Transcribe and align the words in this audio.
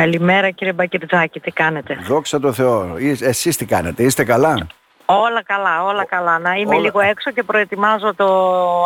Καλημέρα 0.00 0.50
κύριε 0.50 0.72
Μπακυρτζάκη, 0.72 1.40
τι 1.40 1.50
κάνετε; 1.50 1.98
Δόξα 2.06 2.40
τω 2.40 2.52
Θεώ. 2.52 2.96
Εσείς 3.20 3.56
τι 3.56 3.64
κάνετε, 3.64 4.02
είστε 4.02 4.24
καλά; 4.24 4.66
Όλα 5.06 5.42
καλά, 5.42 5.84
όλα 5.84 6.04
καλά. 6.04 6.38
Να 6.38 6.54
είμαι 6.54 6.74
Όλα. 6.74 6.84
λίγο 6.84 7.00
έξω 7.00 7.30
και 7.30 7.42
προετοιμάζω 7.42 8.14
το 8.14 8.26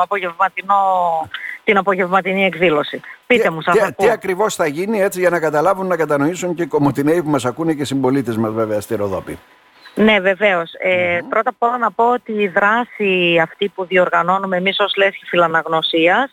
απογευματινό, 0.03 0.75
την 1.65 1.77
απογευματινή 1.77 2.45
εκδήλωση. 2.45 3.01
Πείτε 3.27 3.43
τι, 3.43 3.51
μου, 3.51 3.61
σας 3.63 3.75
τι, 3.75 3.81
ακούω. 3.81 4.07
τι 4.07 4.13
ακριβώς 4.13 4.55
θα 4.55 4.67
γίνει 4.67 5.01
έτσι 5.01 5.21
για 5.21 5.31
να 5.31 5.41
καταλάβουν, 5.41 5.87
να 5.87 5.97
κατανοήσουν 5.97 6.55
και 6.55 6.63
οι 6.63 6.67
κομμωτινέοι 6.67 7.23
που 7.23 7.31
μας 7.31 7.45
ακούνε 7.45 7.75
και 7.75 7.83
οι 7.83 7.85
συμπολίτες 7.85 8.37
μας 8.37 8.53
βέβαια 8.53 8.81
στη 8.81 8.95
Ροδόπη. 8.95 9.39
Ναι, 9.95 10.21
βεβαίως. 10.21 10.73
Ε, 10.79 11.19
πρώτα 11.29 11.51
απ' 11.51 11.63
όλα 11.63 11.79
να 11.79 11.91
πω 11.91 12.13
ότι 12.13 12.33
η 12.33 12.49
δράση 12.49 13.39
αυτή 13.43 13.69
που 13.69 13.85
διοργανώνουμε 13.85 14.57
εμείς 14.57 14.79
ως 14.79 14.97
Λέσχη 14.97 15.25
Φιλαναγνωσίας 15.25 16.25
ε, 16.25 16.33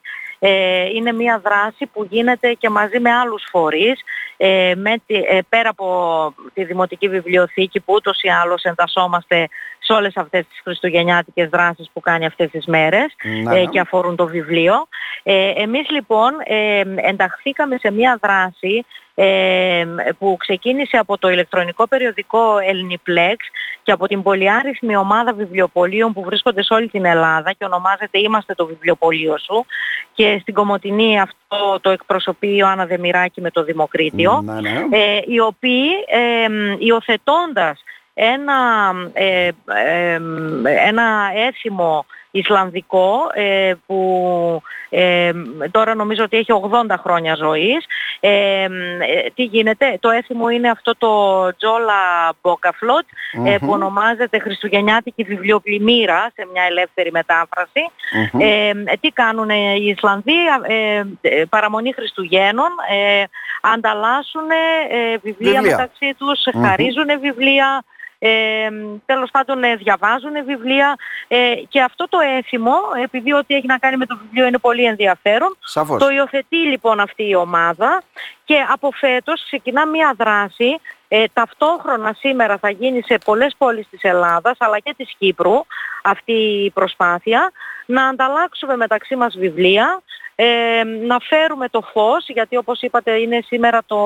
είναι 0.94 1.12
μια 1.12 1.40
δράση 1.44 1.86
που 1.86 2.08
γίνεται 2.10 2.54
και 2.54 2.70
μαζί 2.70 3.00
με 3.00 3.12
άλλους 3.12 3.44
φορείς 3.52 4.02
ε, 4.38 4.74
με, 4.76 4.96
τη- 5.06 5.16
ε, 5.28 5.40
πέρα 5.50 5.70
από 5.70 6.34
τη 6.54 6.64
Δημοτική 6.64 7.08
Βιβλιοθήκη 7.10 7.80
που 7.80 7.94
ούτως 7.94 8.22
ή 8.22 8.30
άλλως 8.30 8.64
εντασσόμαστε 8.64 9.48
σε 9.88 9.94
όλες 9.94 10.18
αυτές 10.18 10.48
τις 10.48 10.60
χριστουγεννιάτικες 10.64 11.50
δράσεις 11.50 11.90
που 11.94 12.00
κάνει 12.00 12.26
αυτές 12.26 12.50
τις 12.50 12.66
μέρες 12.66 13.16
Να, 13.44 13.56
ε, 13.56 13.60
ναι. 13.60 13.66
και 13.66 13.80
αφορούν 13.80 14.16
το 14.16 14.26
βιβλίο. 14.26 14.88
Ε, 15.24 15.52
εμείς 15.56 15.90
λοιπόν 15.90 16.32
ε, 16.44 16.82
ενταχθήκαμε 16.96 17.78
σε 17.78 17.92
μια 17.92 18.20
δράση 18.22 18.86
ε, 19.20 19.86
που 20.18 20.36
ξεκίνησε 20.40 20.98
από 20.98 21.18
το 21.18 21.30
ηλεκτρονικό 21.30 21.88
περιοδικό 21.88 22.58
Ελληνιπλέξ 22.58 23.46
και 23.84 23.92
από 23.92 24.08
την 24.08 24.24
πολυάριθμη 24.24 24.96
ομάδα 24.96 25.34
βιβλιοπολίων 25.34 26.14
που 26.14 26.24
βρίσκονται 26.24 26.64
σε 26.64 26.74
όλη 26.74 26.88
την 26.88 27.06
Ελλάδα 27.06 27.52
και 27.52 27.66
ονομάζεται 27.66 28.20
«Είμαστε 28.20 28.54
το 28.54 28.66
βιβλιοπωλείο 28.66 29.38
σου» 29.38 29.66
και 30.14 30.38
στην 30.42 30.54
Κομωτινή 30.54 31.20
αυτό 31.20 31.80
το 31.82 31.90
εκπροσωπεί 31.90 32.48
η 32.48 32.56
Ιωάννα 32.58 32.86
Δεμυράκη 32.86 33.42
με 33.42 33.52
το 33.52 33.64
Δημοκρίτιο 33.64 34.42
Να, 34.46 34.62
ναι. 34.62 34.88
ε, 34.90 35.20
οι 35.26 35.40
οποίοι 35.40 35.90
ε, 36.08 36.50
μ, 36.50 36.76
υιοθετώντας 36.80 37.84
ένα, 38.20 38.94
ε, 39.14 39.50
ε, 39.86 40.20
μ, 40.20 40.66
ένα 40.66 41.32
έθιμο 41.36 42.06
Ισλανδικό 42.32 43.30
ε, 43.34 43.74
που 43.86 44.62
ε, 44.90 45.32
μ, 45.34 45.72
τώρα 45.72 45.96
νομίζω 45.96 46.24
ότι 46.24 46.38
έχει 46.38 46.52
80 46.90 46.96
χρόνια 47.00 47.36
ζωής 47.36 47.86
ε, 48.20 48.68
μ, 48.70 49.02
ε, 49.02 49.30
τι 49.36 49.44
γίνεται, 49.44 49.98
το 50.00 50.10
έθιμο 50.10 50.50
είναι 50.50 50.70
αυτό 50.70 50.96
το 50.98 51.10
Τζόλα 51.58 52.34
Μπόκαφλοτ 52.42 53.06
ε, 53.46 53.58
που 53.58 53.70
ονομάζεται 53.72 54.40
Χριστουγεννιάτικη 54.40 55.24
Βιβλιοπλημμύρα 55.24 56.32
σε 56.36 56.48
μια 56.54 56.64
ελεύθερη 56.64 57.12
μετάφραση 57.12 57.90
Μμμ. 58.32 58.42
ε, 58.42 58.72
τι 59.02 59.10
κάνουν 59.10 59.50
οι 59.50 59.94
Ισλανδοί, 59.96 60.36
ε, 60.68 61.04
ε, 61.22 61.44
παραμονή 61.50 61.94
Χριστουγέννων, 61.94 62.70
ε, 62.90 63.24
ανταλλάσσουν 63.62 64.50
ε, 64.50 65.18
βιβλία, 65.18 65.52
Βιβλία. 65.52 65.62
μεταξύ 65.62 66.14
τους, 66.18 66.40
χαρίζουν 66.66 67.20
βιβλία, 67.22 67.84
ε, 68.20 68.70
τέλος 69.06 69.30
πάντων 69.32 69.64
ε, 69.64 69.76
διαβάζουν 69.76 70.46
βιβλία. 70.46 70.96
Ε, 71.28 71.54
και 71.70 71.82
αυτό 71.82 72.08
το 72.10 72.18
έθιμο, 72.38 72.76
επειδή 73.04 73.34
ό,τι 73.34 73.56
έχει 73.56 73.68
να 73.68 73.78
κάνει 73.78 73.98
με 73.98 74.06
το 74.06 74.18
βιβλίο 74.18 74.48
είναι 74.48 74.58
πολύ 74.58 74.84
ενδιαφέρον, 74.84 75.58
Σαφώς. 75.60 76.00
το 76.02 76.10
υιοθετεί 76.10 76.58
λοιπόν 76.58 77.00
αυτή 77.00 77.28
η 77.28 77.36
ομάδα 77.36 78.04
και 78.44 78.66
από 78.72 78.92
φέτος 78.92 79.44
ξεκινά 79.44 79.88
μια 79.88 80.14
δράση. 80.18 80.80
Ε, 81.08 81.24
ταυτόχρονα 81.34 82.14
σήμερα 82.14 82.58
θα 82.58 82.70
γίνει 82.70 83.02
σε 83.06 83.18
πολλές 83.26 83.56
πόλεις 83.58 83.88
της 83.90 84.04
Ελλάδας 84.04 84.58
αλλά 84.60 84.80
και 84.80 84.94
της 84.98 85.14
Κύπρου 85.18 85.66
αυτή 86.04 86.34
η 86.34 86.72
προσπάθεια 86.72 87.52
να 87.88 88.08
ανταλλάξουμε 88.08 88.76
μεταξύ 88.76 89.16
μας 89.16 89.38
βιβλία, 89.38 90.02
ε, 90.36 90.84
να 90.84 91.18
φέρουμε 91.20 91.70
το 91.70 91.82
φως 91.82 92.26
γιατί 92.28 92.58
όπως 92.58 92.82
είπατε 92.82 93.12
είναι 93.12 93.40
σήμερα 93.46 93.82
το 93.86 93.98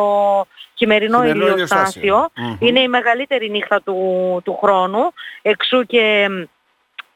χειμερινό 0.76 1.18
Χειμερινό 1.18 1.46
ηλιοστάσιο. 1.46 1.54
ηλιοστάσιο. 1.54 2.30
Μμμ. 2.36 2.58
Είναι 2.60 2.80
η 2.80 2.88
μεγαλύτερη 2.88 3.50
νύχτα 3.50 3.82
του, 3.82 4.42
του 4.44 4.58
χρόνου 4.62 5.12
εξού 5.42 5.84
και 5.86 6.28
μ, 6.30 6.44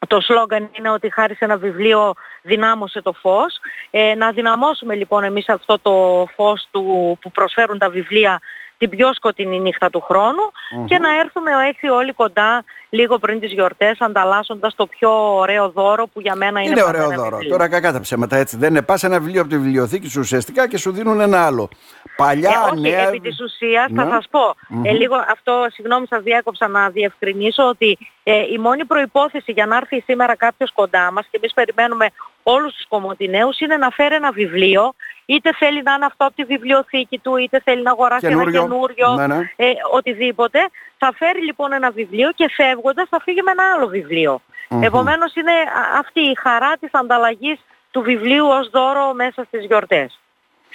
το 0.08 0.22
σλόγκαν 0.22 0.70
είναι 0.72 0.90
ότι 0.90 1.14
χάρη 1.14 1.36
σε 1.36 1.46
ένα 1.46 1.58
βιβλίο 1.58 2.14
δυνάμωσε 2.42 3.02
το 3.02 3.14
φως. 3.14 3.60
Ε, 3.90 4.16
να 4.16 4.32
δυναμώσουμε 4.32 4.96
λοιπόν 4.96 5.24
εμείς 5.24 5.50
αυτό 5.50 5.80
το 5.80 6.26
φως 6.36 6.68
του, 6.72 7.18
που 7.22 7.32
προσφέρουν 7.32 7.78
τα 7.78 7.90
βιβλία 7.90 8.42
την 8.78 8.90
πιο 8.90 9.14
σκοτεινή 9.14 9.60
νύχτα 9.60 9.90
του 9.90 10.02
χρονου 10.02 10.52
και 10.86 11.00
να 11.00 11.20
έρθουμε 11.20 11.52
έτσι 11.68 11.88
όλοι 11.88 12.14
κοντά 12.14 12.64
λίγο 12.96 13.18
πριν 13.20 13.40
τις 13.40 13.52
γιορτές 13.52 14.02
ανταλλάσσοντας 14.02 14.76
το 14.76 14.88
πιο 14.88 15.38
ωραίο 15.38 15.70
δώρο 15.70 16.08
που 16.08 16.22
για 16.22 16.36
μένα 16.36 16.60
είναι, 16.62 16.70
Είναι 16.70 16.82
πάντα 16.82 16.90
ωραίο 16.98 17.06
ένα 17.12 17.16
δώρο. 17.24 17.30
βιβλίο. 17.36 17.52
Τώρα 17.52 17.68
κακά 17.70 17.92
τα 17.92 18.00
ψέματα 18.00 18.38
έτσι. 18.38 18.58
Δεν 18.58 18.70
είναι. 18.70 18.82
Πας 18.82 19.04
ένα 19.04 19.20
βιβλίο 19.20 19.42
από 19.42 19.50
τη 19.50 19.58
βιβλιοθήκη 19.58 20.08
σου 20.10 20.20
ουσιαστικά 20.20 20.68
και 20.68 20.78
σου 20.78 20.92
δίνουν 20.92 21.20
ένα 21.20 21.46
άλλο. 21.46 21.70
Παλιά, 22.16 22.50
Ε, 22.50 22.72
όχι, 22.72 22.82
νέα. 22.82 23.08
επί 23.08 23.20
της 23.20 23.42
ουσίας 23.42 23.86
θα 23.96 24.04
Ναι. 24.06 24.12
σας 24.12 24.28
πω. 24.32 24.56
Ε, 24.84 24.92
λίγο 24.92 25.16
αυτό, 25.32 25.66
συγγνώμη 25.74 26.08
σας 26.08 26.24
διάκοψα 26.24 26.68
να 26.68 26.90
διευκρινίσω 26.90 27.64
ότι 27.68 27.98
ε, 28.24 28.34
η 28.54 28.58
μόνη 28.58 28.86
προϋπόθεση 28.86 29.52
για 29.52 29.66
να 29.66 29.76
έρθει 29.78 30.00
σήμερα 30.02 30.36
κάποιος 30.36 30.72
κοντά 30.74 31.12
μας 31.12 31.26
και 31.32 31.38
εμείς 31.38 31.54
περιμένουμε 31.54 32.08
όλους 32.44 32.74
τους 32.76 32.88
κομμωτινέους 32.88 33.60
είναι 33.60 33.78
να 33.78 33.90
φέρει 33.90 34.16
ένα 34.16 34.32
βιβλίο 34.32 34.94
είτε 35.26 35.50
θέλει 35.58 35.82
να 35.84 35.94
είναι 35.94 36.06
αυτό 36.06 36.26
από 36.26 36.36
τη 36.36 36.44
βιβλιοθήκη 36.44 37.18
του 37.18 37.36
είτε 37.38 37.62
θέλει 37.64 37.82
να 37.84 37.92
αγοράσει 37.92 38.28
Καινούριο. 38.28 38.50
ένα 38.50 38.68
καινούριο 38.68 39.14
Ναι, 39.16 39.28
ναι. 39.28 39.38
ε, 39.56 39.66
οτιδήποτε 39.92 40.60
θα 40.98 41.14
φέρει 41.18 41.42
λοιπόν 41.44 41.74
ένα 41.74 41.92
βιβλίο 41.92 42.32
και 42.32 42.50
φεύγοντας 42.56 43.08
θα 43.10 43.20
φύγει 43.24 43.42
με 43.42 43.52
ένα 43.52 43.64
άλλο 43.76 43.88
βιβλίο. 43.88 44.42
Επομένως 44.82 45.36
είναι 45.36 45.52
α- 45.52 46.00
αυτή 46.00 46.20
η 46.20 46.36
χαρά 46.42 46.72
της 46.80 46.90
ανταλλαγής 46.94 47.60
του 47.92 48.02
βιβλίου 48.02 48.46
ως 48.48 48.70
δώρο 48.70 49.14
μέσα 49.14 49.44
στις 49.44 49.66
γιορτές. 49.66 50.20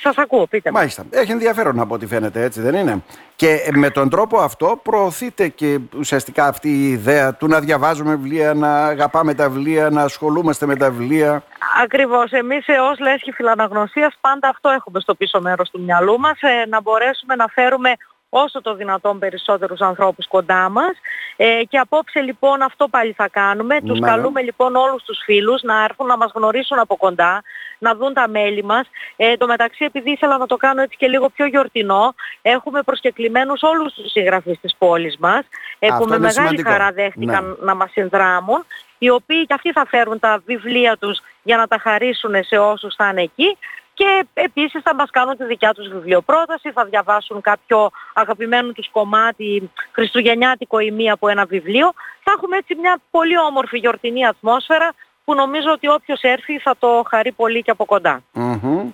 Σας 0.02 0.18
ακούω, 0.18 0.46
πείτε 0.46 0.70
μου. 0.70 0.76
Μάλιστα. 0.76 1.04
Έχει 1.10 1.32
ενδιαφέρον 1.32 1.80
από 1.80 1.94
ό,τι 1.94 2.06
φαίνεται, 2.06 2.42
έτσι 2.42 2.60
δεν 2.60 2.74
είναι; 2.74 3.02
Και 3.36 3.48
ε, 3.50 3.68
με 3.76 3.90
τον 3.90 4.08
τρόπο 4.10 4.38
αυτό 4.38 4.80
προωθείται 4.82 5.48
και 5.48 5.78
ουσιαστικά 5.98 6.46
αυτή 6.46 6.68
η 6.68 6.88
ιδέα 6.90 7.34
του 7.34 7.46
να 7.46 7.60
διαβάζουμε 7.60 8.14
βιβλία, 8.14 8.54
να 8.54 8.86
αγαπάμε 8.86 9.34
τα 9.34 9.48
βιβλία, 9.50 9.90
να 9.90 10.02
ασχολούμαστε 10.02 10.66
με 10.66 10.76
τα 10.76 10.90
βιβλία; 10.90 11.42
Ακριβώς. 11.82 12.30
Εμείς 12.30 12.68
ε, 12.68 12.72
ως 12.78 12.98
λέσχη 12.98 13.32
φιλαναγνωσίας 13.32 14.14
πάντα 14.20 14.48
αυτό 14.48 14.68
έχουμε 14.68 15.00
στο 15.00 15.14
πίσω 15.14 15.40
μέρος 15.40 15.70
του 15.70 15.80
μυαλού 15.80 16.18
μας, 16.18 16.38
ε, 16.40 16.66
να 16.68 16.80
μπορέσουμε 16.80 17.34
να 17.34 17.46
φέρουμε 17.46 17.92
όσο 18.32 18.60
το 18.60 18.74
δυνατόν 18.74 19.18
περισσότερους 19.18 19.80
ανθρώπους 19.80 20.26
κοντά 20.28 20.68
μας 20.68 20.90
ε, 21.36 21.62
και 21.68 21.78
απόψε 21.78 22.20
λοιπόν 22.20 22.62
αυτό 22.62 22.88
πάλι 22.88 23.12
θα 23.12 23.28
κάνουμε. 23.28 23.80
Τους 23.80 23.98
Ναι. 24.00 24.08
καλούμε 24.08 24.42
λοιπόν 24.42 24.76
όλους 24.76 25.02
τους 25.02 25.18
φίλους 25.24 25.62
να 25.62 25.84
έρθουν 25.84 26.06
να 26.06 26.16
μας 26.16 26.30
γνωρίσουν 26.34 26.78
από 26.78 26.96
κοντά, 26.96 27.42
να 27.78 27.94
δουν 27.94 28.14
τα 28.14 28.28
μέλη 28.28 28.64
μας. 28.64 28.86
Ε, 29.16 29.36
το 29.36 29.46
μεταξύ 29.46 29.84
επειδή 29.84 30.10
ήθελα 30.10 30.38
να 30.38 30.46
το 30.46 30.56
κάνω 30.56 30.82
έτσι 30.82 30.96
και 30.96 31.08
λίγο 31.08 31.28
πιο 31.28 31.46
γιορτινό, 31.46 32.14
έχουμε 32.42 32.82
προσκεκλημένους 32.82 33.62
όλους 33.62 33.94
τους 33.94 34.10
συγγραφείς 34.10 34.60
της 34.60 34.74
πόλης 34.78 35.16
μας 35.18 35.42
ε, 35.78 35.86
Αυτό 35.88 36.02
που 36.02 36.08
με 36.08 36.16
είναι 36.16 36.26
μεγάλη 36.26 36.46
σημαντικό. 36.48 36.70
χαρά 36.70 36.90
δέχτηκαν 36.92 37.44
Ναι. 37.44 37.54
να 37.60 37.74
μας 37.74 37.90
συνδράμουν, 37.90 38.64
οι 39.02 39.10
οποίοι 39.10 39.46
και 39.46 39.54
αυτοί 39.54 39.72
θα 39.72 39.86
φέρουν 39.86 40.18
τα 40.18 40.42
βιβλία 40.46 40.96
τους 40.96 41.20
για 41.42 41.56
να 41.56 41.66
τα 41.66 41.78
χαρίσουν 41.78 42.44
σε 42.44 42.58
όσους 42.58 42.94
θα 42.94 43.08
είναι 43.08 43.22
εκεί 43.22 43.56
και 43.94 44.26
επίσης 44.34 44.82
θα 44.82 44.94
μας 44.94 45.10
κάνουν 45.10 45.36
τη 45.36 45.44
δικιά 45.44 45.74
τους 45.74 45.88
βιβλιοπρόταση, 45.88 46.72
θα 46.72 46.84
διαβάσουν 46.84 47.40
κάποιο 47.40 47.90
αγαπημένο 48.14 48.72
τους 48.72 48.88
κομμάτι 48.90 49.70
χριστουγεννιάτικο 49.92 50.78
ή 50.78 50.90
μία 50.90 51.12
από 51.12 51.28
ένα 51.28 51.44
βιβλίο. 51.44 51.92
Θα 52.24 52.32
έχουμε 52.36 52.56
έτσι 52.56 52.74
μια 52.74 53.00
πολύ 53.10 53.38
όμορφη 53.38 53.78
γιορτινή 53.78 54.26
ατμόσφαιρα 54.26 54.92
που 55.24 55.34
νομίζω 55.34 55.70
ότι 55.72 55.88
όποιος 55.88 56.20
έρθει 56.22 56.58
θα 56.58 56.74
το 56.78 57.02
χαρεί 57.08 57.32
πολύ 57.32 57.62
και 57.62 57.70
από 57.70 57.84
κοντά. 57.84 58.22
Μμμ. 58.32 58.90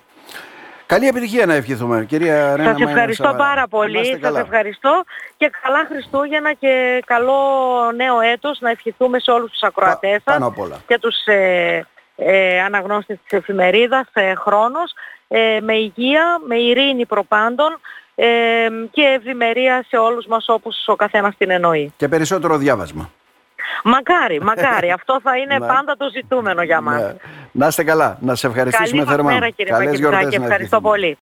Καλή 0.87 1.07
επιτυχία 1.07 1.45
να 1.45 1.53
ευχηθούμε, 1.53 2.05
κυρία 2.05 2.55
Ρένα 2.55 2.69
Σας 2.69 2.77
Μαΐνα 2.81 2.87
ευχαριστώ 2.89 3.23
Σαββάρα. 3.23 3.43
πάρα 3.47 3.61
Να 3.61 3.67
πολύ. 3.67 3.99
είστε 3.99 4.11
Σας 4.11 4.19
καλά. 4.21 4.39
ευχαριστώ 4.39 5.03
και 5.37 5.51
καλά 5.61 5.85
Χριστούγεννα 5.91 6.53
και 6.53 7.03
καλό 7.05 7.35
νέο 7.95 8.19
έτος 8.19 8.59
να 8.59 8.69
ευχηθούμε 8.69 9.19
σε 9.19 9.31
όλους 9.31 9.51
τους 9.51 9.61
ακροατές 9.61 10.11
σας 10.11 10.23
πάνω 10.23 10.47
απ' 10.47 10.59
όλα. 10.59 10.81
και 10.87 10.97
τους 10.99 11.15
ε, 11.25 11.85
ε, 12.15 12.61
αναγνώστες 12.61 13.17
της 13.27 13.37
εφημερίδας 13.39 14.07
ε, 14.13 14.33
χρόνος 14.35 14.93
ε, 15.27 15.59
με 15.61 15.73
υγεία, 15.73 16.37
με 16.47 16.55
ειρήνη 16.55 17.05
προπάντων 17.05 17.79
ε, 18.15 18.25
και 18.91 19.01
ευημερία 19.01 19.85
σε 19.87 19.97
όλους 19.97 20.25
μας 20.25 20.45
όπως 20.49 20.83
ο 20.87 20.95
καθένας 20.95 21.35
την 21.37 21.49
εννοεί. 21.49 21.93
Και 21.97 22.07
περισσότερο 22.07 22.57
διάβασμα. 22.57 23.09
Μακάρι, 23.95 24.41
μακάρι. 24.41 24.91
Αυτό 24.91 25.19
θα 25.23 25.37
είναι 25.37 25.57
Ναι. 25.57 25.67
πάντα 25.67 25.93
το 25.97 26.05
ζητούμενο 26.15 26.61
για 26.63 26.81
μας. 26.81 27.01
Ναι. 27.01 27.13
Να 27.51 27.67
είστε 27.67 27.83
καλά. 27.83 28.17
Να 28.21 28.35
σε 28.35 28.47
ευχαριστήσουμε 28.47 28.89
Καλή 28.89 29.05
μας 29.05 29.15
θερμά. 29.15 29.31
μέρα 29.33 29.49
κύριε 29.49 29.71
Καλές 29.71 29.85
Πακετζάκη. 29.87 30.15
γιορτές 30.17 30.39
να 30.39 30.45
Ευχαριστώ 30.45 30.75
ευχηθούμε. 30.75 30.89
πολύ. 30.89 31.15